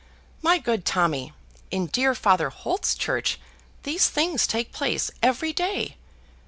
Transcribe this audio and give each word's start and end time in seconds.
My 0.41 0.57
good 0.57 0.83
Tommy, 0.83 1.31
in 1.69 1.85
dear 1.85 2.15
Father 2.15 2.49
Holt's 2.49 2.95
church 2.95 3.39
these 3.83 4.09
things 4.09 4.47
take 4.47 4.71
place 4.71 5.11
every 5.21 5.53
day. 5.53 5.95